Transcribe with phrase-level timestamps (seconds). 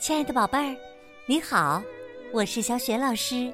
[0.00, 0.76] 亲爱的宝贝儿，
[1.26, 1.82] 你好，
[2.32, 3.52] 我是小雪老师，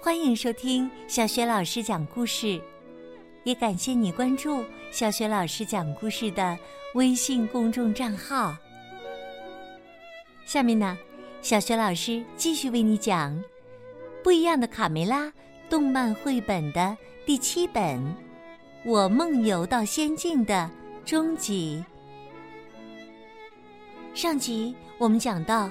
[0.00, 2.60] 欢迎收听小雪老师讲故事，
[3.44, 6.58] 也感谢你关注小雪老师讲故事的
[6.94, 8.56] 微信公众账号。
[10.44, 10.98] 下面呢，
[11.40, 13.32] 小雪老师继续为你讲
[14.24, 15.26] 《不一样的卡梅拉》
[15.68, 17.96] 动漫绘本的第七本
[18.84, 20.68] 《我梦游到仙境的
[21.04, 21.80] 终极》。
[24.20, 25.70] 上集我们讲到，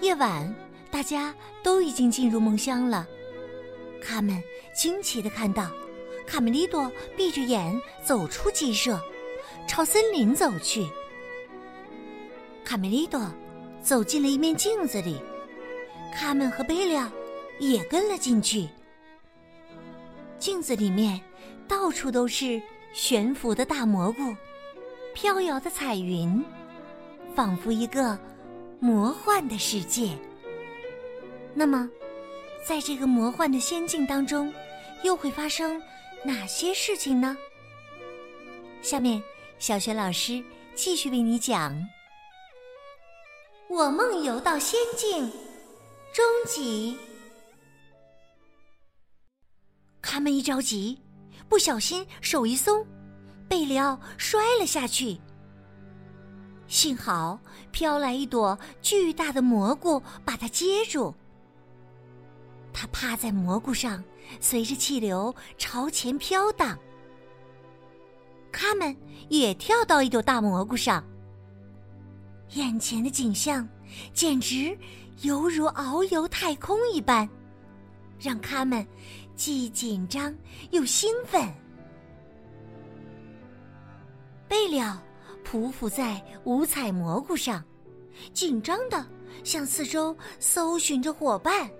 [0.00, 0.54] 夜晚
[0.90, 3.06] 大家都已经进入梦乡了。
[4.00, 4.42] 卡门
[4.74, 5.70] 惊奇的看到，
[6.26, 8.98] 卡梅利多闭着眼走出鸡舍，
[9.68, 10.88] 朝森林走去。
[12.64, 13.30] 卡梅利多
[13.82, 15.20] 走进了一面镜子里，
[16.14, 17.06] 卡门和贝利奥
[17.58, 18.66] 也跟了进去。
[20.38, 21.20] 镜子里面
[21.68, 22.58] 到处都是
[22.94, 24.34] 悬浮的大蘑菇，
[25.12, 26.42] 飘摇的彩云。
[27.36, 28.18] 仿佛一个
[28.80, 30.16] 魔幻的世界。
[31.54, 31.88] 那么，
[32.66, 34.50] 在这个魔幻的仙境当中，
[35.04, 35.80] 又会发生
[36.24, 37.36] 哪些事情呢？
[38.80, 39.22] 下面，
[39.58, 40.42] 小雪老师
[40.74, 41.74] 继续为你讲
[43.68, 45.26] 《我梦游到仙境》
[46.14, 46.96] 终极。
[50.00, 50.98] 他们一着急，
[51.50, 52.86] 不小心手一松，
[53.46, 55.18] 贝里奥摔了下去。
[56.68, 57.38] 幸好
[57.70, 61.14] 飘来一朵巨大的蘑菇，把它接住。
[62.72, 64.02] 它趴在蘑菇上，
[64.40, 66.78] 随着气流朝前飘荡。
[68.52, 68.96] 他们
[69.28, 71.04] 也跳到一朵大蘑菇上。
[72.50, 73.68] 眼前的景象
[74.12, 74.76] 简直
[75.22, 77.28] 犹如遨游太空一般，
[78.18, 78.86] 让他们
[79.34, 80.34] 既紧张
[80.70, 81.52] 又兴奋。
[84.48, 85.02] 贝了。
[85.50, 87.62] 匍匐在五彩蘑菇上，
[88.32, 89.06] 紧张的
[89.44, 91.70] 向四周搜寻着伙伴。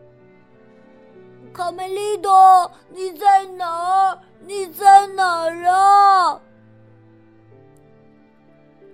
[1.52, 4.18] 卡梅利多，你在哪儿？
[4.46, 6.40] 你在哪儿啊？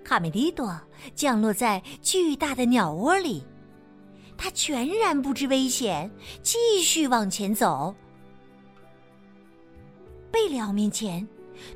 [0.02, 0.80] 卡梅利多
[1.14, 3.44] 降落在巨大的鸟窝里，
[4.38, 6.10] 他全然不知危险，
[6.42, 7.94] 继续往前走。
[10.30, 11.26] 贝里奥面前。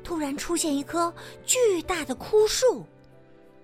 [0.03, 1.13] 突然出现一棵
[1.45, 2.85] 巨大的枯树，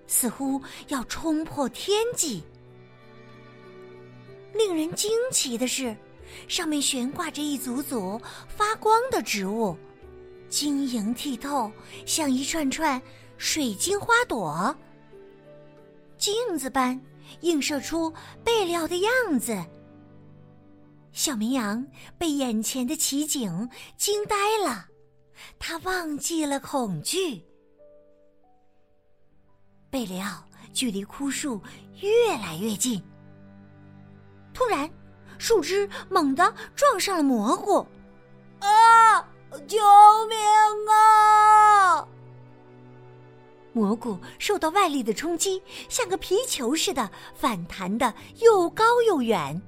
[0.06, 2.42] 似乎要冲破天际。
[4.52, 5.96] 令人惊奇的是，
[6.46, 9.76] 上面悬挂着一组组发光的植物，
[10.48, 11.70] 晶莹剔透，
[12.06, 13.00] 像一串串
[13.36, 14.74] 水晶花朵，
[16.16, 17.00] 镜子般
[17.40, 18.12] 映射出
[18.44, 19.60] 贝料的样子。
[21.12, 21.84] 小绵羊
[22.18, 24.86] 被眼前的奇景惊呆了。
[25.58, 27.44] 他忘记了恐惧。
[29.90, 31.60] 贝里奥距离枯树
[32.00, 33.02] 越来越近。
[34.52, 34.90] 突然，
[35.38, 37.86] 树枝猛地撞上了蘑菇，
[38.60, 39.28] 啊！
[39.68, 39.78] 救
[40.28, 40.36] 命
[40.90, 42.06] 啊！
[43.72, 49.60] 蘑菇受到外力的冲击，像个皮球似的反弹的又高又远，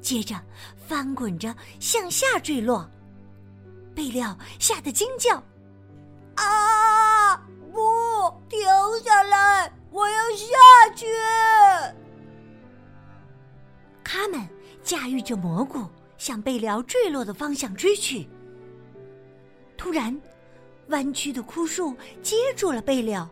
[0.00, 0.40] 接着
[0.76, 2.88] 翻滚着向下坠落。
[3.96, 5.42] 贝料吓得惊叫
[6.36, 7.34] ：“啊！
[7.72, 8.60] 不，停
[9.02, 9.72] 下来！
[9.90, 11.06] 我要下去！”
[14.04, 14.46] 他们
[14.82, 18.28] 驾驭着蘑菇向贝辽坠落的方向追去。
[19.78, 20.20] 突然，
[20.88, 23.22] 弯曲的枯树接住了贝辽。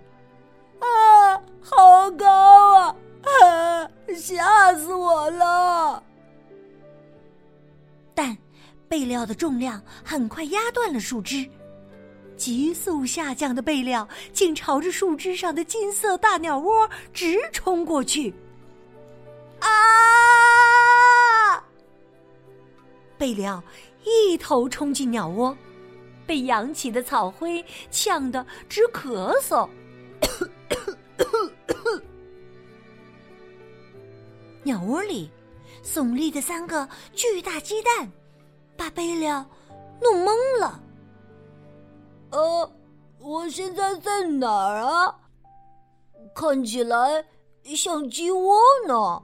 [0.80, 2.96] 啊，好高啊！
[3.22, 6.02] 啊，吓死我了！
[8.14, 8.34] 但。
[8.88, 11.48] 贝料的重量很快压断了树枝，
[12.36, 18.32] 急速下降的贝料竟朝着树枝上的金色大鸟窝直冲过去。
[19.60, 19.68] 啊！
[23.16, 23.62] 贝料
[24.04, 25.56] 一头冲进鸟窝，
[26.26, 29.68] 被扬起的草灰呛得直咳嗽。
[34.62, 35.30] 鸟窝里
[35.82, 38.10] 耸立的三个巨大鸡蛋。
[38.76, 39.46] 把贝利亚
[40.00, 40.80] 弄懵了。
[42.30, 42.72] 呃，
[43.18, 45.14] 我现在在哪儿啊？
[46.34, 47.24] 看起来
[47.76, 49.22] 像鸡窝呢。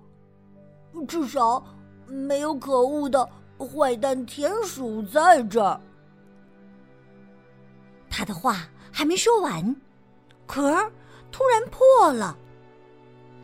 [1.06, 1.64] 至少
[2.06, 5.80] 没有可恶的坏蛋田鼠在这儿。
[8.08, 8.56] 他的话
[8.92, 9.74] 还没说完，
[10.46, 10.62] 壳
[11.30, 12.36] 突然破了。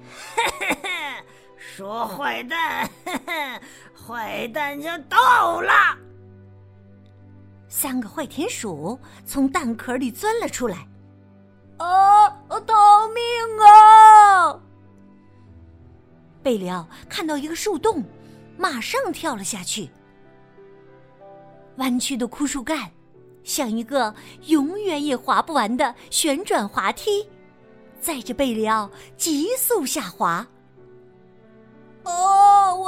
[1.76, 2.90] 说坏蛋，
[3.94, 5.70] 坏蛋就到了。
[7.68, 10.88] 三个坏田鼠从蛋壳里钻了出来。
[11.76, 12.30] 啊！
[12.48, 13.22] 逃命
[13.62, 14.58] 啊！
[16.42, 18.02] 贝里奥看到一个树洞，
[18.56, 19.90] 马上跳了下去。
[21.76, 22.90] 弯曲的枯树干，
[23.44, 24.14] 像一个
[24.46, 27.28] 永远也滑不完的旋转滑梯，
[28.00, 30.46] 载着贝里奥急速下滑。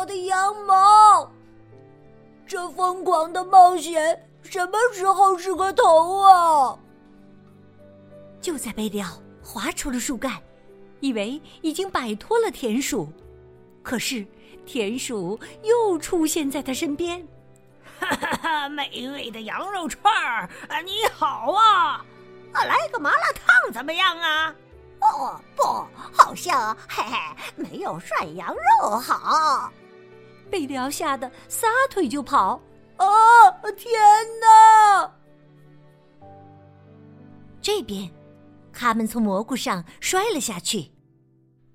[0.08, 1.30] 的羊毛！
[2.46, 6.78] 这疯狂的冒险什么时候是个头啊？
[8.40, 10.40] 就在贝里奥滑出了树干，
[11.00, 13.12] 以为已经摆脱了田鼠，
[13.82, 14.26] 可是
[14.64, 17.26] 田鼠又出现在他身边。
[18.00, 18.68] 哈哈哈！
[18.68, 22.04] 美味的羊肉串儿啊，你好啊！
[22.52, 24.54] 啊，来个麻辣烫怎么样啊？
[25.00, 25.62] 哦，不，
[26.12, 27.16] 好像嘿嘿，
[27.56, 29.70] 没有涮羊肉好。
[30.50, 32.60] 贝辽吓得撒腿就跑。
[32.96, 33.06] 啊！
[33.76, 33.92] 天
[34.40, 35.12] 哪！
[37.60, 38.10] 这边，
[38.72, 40.90] 他们从蘑菇上摔了下去，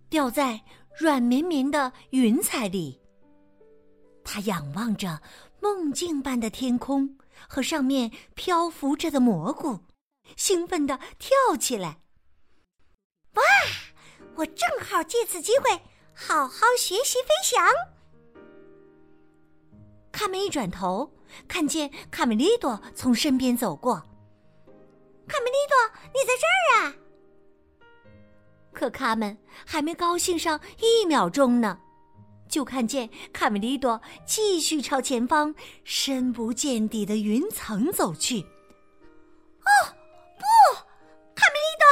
[0.10, 0.62] 掉在
[0.98, 3.00] 软绵绵的云彩里。
[4.24, 5.22] 他仰望着
[5.62, 7.18] 梦境般的天空
[7.48, 9.80] 和上面漂浮着的蘑菇，
[10.36, 12.00] 兴奋地跳起来。
[13.36, 13.44] 哇！
[14.36, 15.70] 我正好借此机会
[16.14, 17.64] 好好学习飞翔。
[20.24, 21.12] 卡门一转头，
[21.50, 23.96] 看见卡梅利多从身边走过。
[25.28, 25.76] 卡梅利多，
[26.14, 26.96] 你在这儿啊！
[28.72, 31.78] 可卡门还没高兴上一秒钟呢，
[32.48, 35.54] 就看见卡梅利多继续朝前方
[35.84, 38.40] 深不见底的云层走去。
[38.40, 39.70] 哦，
[40.38, 40.46] 不！
[41.36, 41.86] 卡梅利多，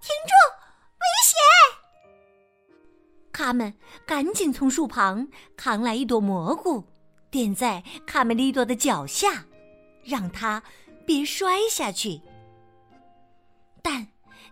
[0.00, 0.32] 停住！
[0.96, 1.36] 危险！
[3.30, 3.74] 卡门
[4.06, 6.82] 赶紧从树旁扛来一朵蘑菇。
[7.34, 9.44] 垫在卡梅利多的脚下，
[10.04, 10.62] 让他
[11.04, 12.20] 别摔下去。
[13.82, 14.06] 但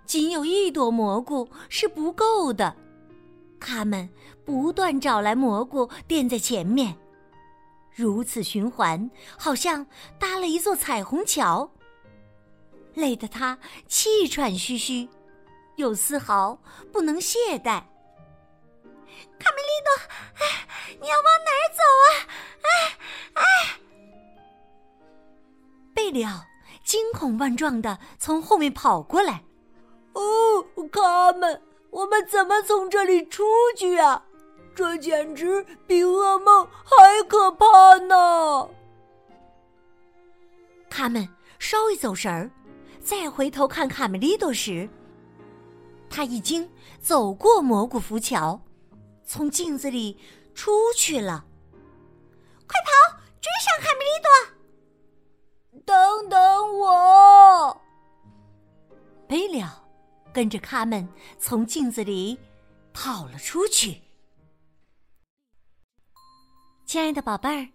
[0.05, 2.75] 仅有一朵蘑菇是不够的，
[3.61, 4.11] 他们
[4.45, 6.93] 不断找来蘑菇垫在前面，
[7.95, 9.09] 如此循环，
[9.39, 9.87] 好像
[10.19, 11.71] 搭了一座彩虹桥。
[12.95, 13.57] 累得他
[13.87, 15.09] 气喘吁吁，
[15.77, 17.81] 又丝毫不能懈怠。
[19.39, 19.91] 卡梅利多，
[20.41, 20.67] 哎，
[21.01, 22.07] 你要往哪儿走啊？
[22.63, 22.69] 哎
[23.35, 23.43] 哎！
[25.95, 26.45] 贝里奥
[26.85, 29.43] 惊恐万状的从后面跑过来。
[30.15, 30.23] 哦，
[30.91, 33.45] 卡门，我们怎么从这里出
[33.77, 34.25] 去啊？
[34.75, 38.71] 这简直比噩梦还可怕呢！
[40.89, 42.51] 他们稍一走神儿，
[43.01, 44.89] 再回头看卡梅利多时，
[46.09, 46.71] 他已经
[47.01, 48.61] 走过蘑菇浮桥。
[49.33, 50.19] 从镜子里
[50.55, 51.47] 出去了，
[52.67, 54.21] 快跑，追上卡梅利
[55.73, 55.87] 多！
[55.87, 57.81] 等等我！
[59.27, 59.89] 贝了
[60.35, 61.09] 跟着卡门
[61.39, 62.39] 从镜子里
[62.93, 64.03] 跑了出去。
[66.85, 67.69] 亲爱的宝贝儿，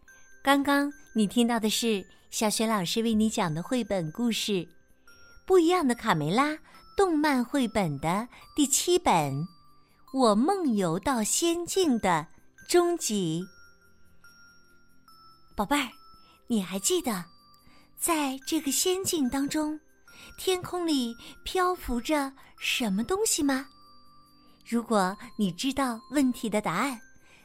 [0.44, 4.52] 刚刚你听到的是小雪老师为你讲的绘本故事
[5.48, 6.52] 《不一样的卡梅拉》
[6.96, 9.57] 动漫绘本的第七本。
[10.14, 12.26] 我梦游到仙境的
[12.70, 13.46] 终极，
[15.54, 15.90] 宝贝儿，
[16.48, 17.26] 你还记得，
[18.00, 19.78] 在这个仙境当中，
[20.38, 21.14] 天空里
[21.44, 23.68] 漂浮着什么东西吗？
[24.66, 26.98] 如果你知道问题的答案，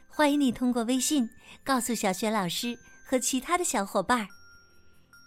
[0.07, 1.29] 欢迎你通过微信
[1.65, 4.29] 告诉小雪老师和其他的小伙伴儿。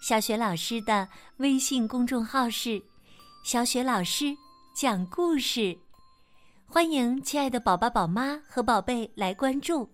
[0.01, 1.05] 小雪老师的
[1.37, 2.81] 微信公众号是
[3.43, 4.33] “小雪老师
[4.73, 5.77] 讲故事”。
[6.75, 9.89] 欢迎亲爱的宝宝、宝妈和宝贝来关注，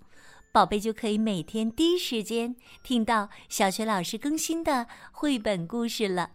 [0.52, 6.32] 宝贝就可以每天第一时间听到小学老师更新的绘本故事了，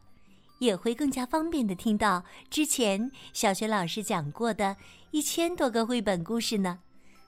[0.61, 4.77] 也会更加方便的听到之前小学老师讲过的
[5.11, 6.79] 一千多个绘本故事呢，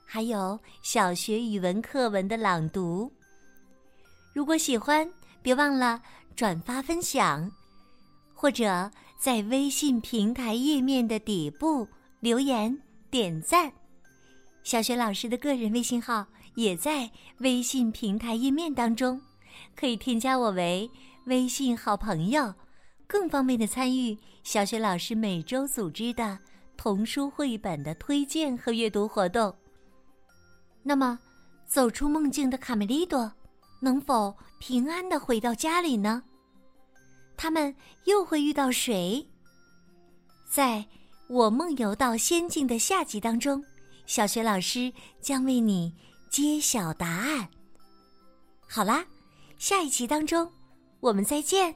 [0.05, 3.11] 还有小学语文课文的朗读。
[4.31, 5.11] 如果喜欢，
[5.41, 6.01] 别忘了
[6.37, 7.51] 转发分享，
[8.33, 11.85] 或者在微信平台页面的底部
[12.21, 12.81] 留言。
[13.11, 13.73] 点赞，
[14.61, 19.19] 小雪老师的个人微信号也在微信平台页面当中，
[19.75, 20.89] 可以添加我为
[21.25, 22.53] 微信好朋友，
[23.07, 26.37] 更方便的参与小雪老师每周组织的
[26.77, 29.55] 童书绘本的推荐和阅读活动。
[30.83, 31.17] 那么，
[31.65, 33.31] 走出梦境的卡梅利多
[33.79, 36.21] 能否平安的回到家里呢？
[37.35, 37.75] 他们
[38.05, 39.27] 又会遇到谁？
[40.47, 40.85] 在。
[41.29, 43.63] 我梦游到仙境的下集当中，
[44.07, 45.93] 小学老师将为你
[46.27, 47.47] 揭晓答案。
[48.67, 49.05] 好啦，
[49.59, 50.51] 下一集当中，
[50.99, 51.75] 我们再见。